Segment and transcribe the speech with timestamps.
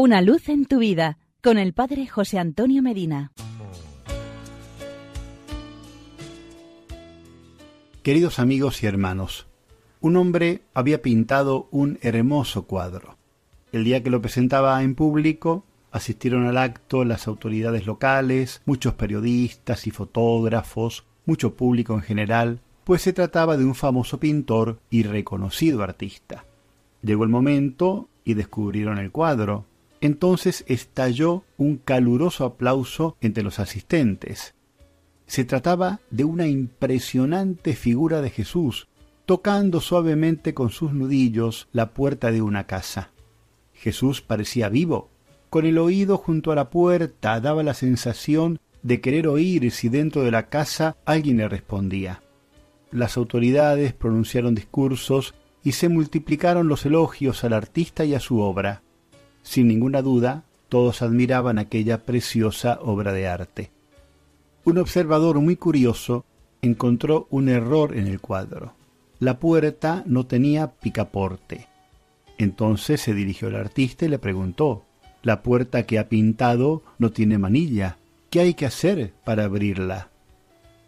[0.00, 3.32] Una luz en tu vida con el Padre José Antonio Medina.
[8.04, 9.48] Queridos amigos y hermanos,
[10.00, 13.16] un hombre había pintado un hermoso cuadro.
[13.72, 19.88] El día que lo presentaba en público, asistieron al acto las autoridades locales, muchos periodistas
[19.88, 25.82] y fotógrafos, mucho público en general, pues se trataba de un famoso pintor y reconocido
[25.82, 26.44] artista.
[27.02, 29.66] Llegó el momento y descubrieron el cuadro,
[30.00, 34.54] entonces estalló un caluroso aplauso entre los asistentes.
[35.26, 38.88] Se trataba de una impresionante figura de Jesús,
[39.26, 43.10] tocando suavemente con sus nudillos la puerta de una casa.
[43.74, 45.10] Jesús parecía vivo.
[45.50, 50.22] Con el oído junto a la puerta daba la sensación de querer oír si dentro
[50.22, 52.22] de la casa alguien le respondía.
[52.90, 58.82] Las autoridades pronunciaron discursos y se multiplicaron los elogios al artista y a su obra.
[59.48, 63.70] Sin ninguna duda, todos admiraban aquella preciosa obra de arte.
[64.64, 66.26] Un observador muy curioso
[66.60, 68.74] encontró un error en el cuadro.
[69.20, 71.66] La puerta no tenía picaporte.
[72.36, 74.84] Entonces se dirigió al artista y le preguntó,
[75.22, 77.96] La puerta que ha pintado no tiene manilla.
[78.28, 80.10] ¿Qué hay que hacer para abrirla?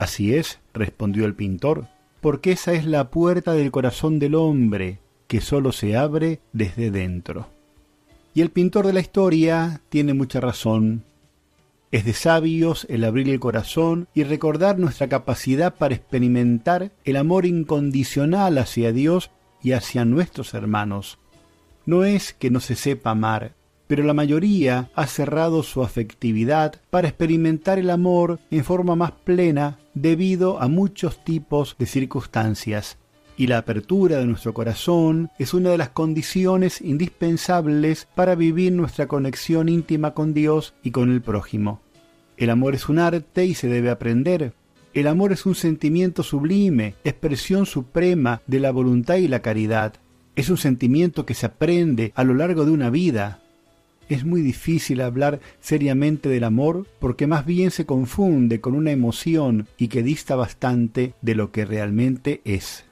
[0.00, 1.86] Así es, respondió el pintor,
[2.20, 4.98] porque esa es la puerta del corazón del hombre,
[5.28, 7.56] que sólo se abre desde dentro.
[8.34, 11.04] Y el pintor de la historia tiene mucha razón.
[11.90, 17.46] Es de sabios el abrir el corazón y recordar nuestra capacidad para experimentar el amor
[17.46, 19.30] incondicional hacia Dios
[19.62, 21.18] y hacia nuestros hermanos.
[21.86, 23.54] No es que no se sepa amar,
[23.86, 29.78] pero la mayoría ha cerrado su afectividad para experimentar el amor en forma más plena
[29.94, 32.98] debido a muchos tipos de circunstancias
[33.38, 39.06] y la apertura de nuestro corazón es una de las condiciones indispensables para vivir nuestra
[39.06, 41.80] conexión íntima con Dios y con el prójimo.
[42.36, 44.52] El amor es un arte y se debe aprender.
[44.92, 49.94] El amor es un sentimiento sublime, expresión suprema de la voluntad y la caridad.
[50.34, 53.40] Es un sentimiento que se aprende a lo largo de una vida.
[54.08, 59.68] Es muy difícil hablar seriamente del amor porque más bien se confunde con una emoción
[59.76, 62.87] y que dista bastante de lo que realmente es.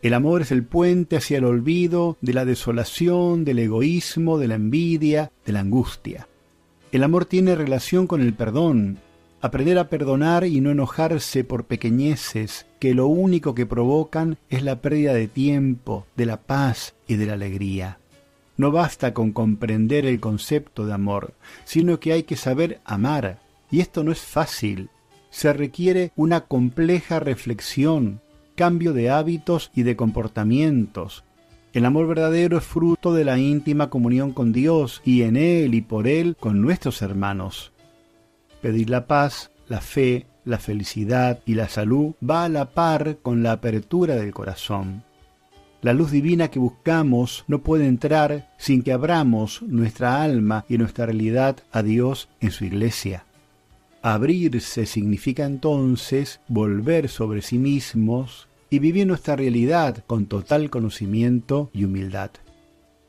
[0.00, 4.54] El amor es el puente hacia el olvido de la desolación, del egoísmo, de la
[4.54, 6.28] envidia, de la angustia.
[6.92, 8.98] El amor tiene relación con el perdón,
[9.40, 14.80] aprender a perdonar y no enojarse por pequeñeces que lo único que provocan es la
[14.80, 17.98] pérdida de tiempo, de la paz y de la alegría.
[18.56, 21.34] No basta con comprender el concepto de amor,
[21.64, 24.90] sino que hay que saber amar, y esto no es fácil.
[25.30, 28.20] Se requiere una compleja reflexión,
[28.58, 31.22] cambio de hábitos y de comportamientos.
[31.72, 35.80] El amor verdadero es fruto de la íntima comunión con Dios y en Él y
[35.80, 37.72] por Él con nuestros hermanos.
[38.60, 43.44] Pedir la paz, la fe, la felicidad y la salud va a la par con
[43.44, 45.04] la apertura del corazón.
[45.80, 51.06] La luz divina que buscamos no puede entrar sin que abramos nuestra alma y nuestra
[51.06, 53.24] realidad a Dios en su iglesia.
[54.02, 61.84] Abrirse significa entonces volver sobre sí mismos y vivir nuestra realidad con total conocimiento y
[61.84, 62.30] humildad.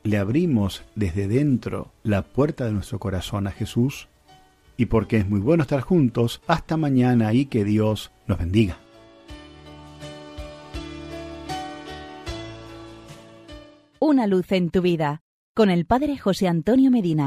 [0.02, 4.08] Le abrimos desde dentro la puerta de nuestro corazón a Jesús
[4.76, 8.78] y porque es muy bueno estar juntos, hasta mañana y que Dios nos bendiga.
[13.98, 15.20] Una luz en tu vida
[15.54, 17.18] con el Padre José Antonio Medina.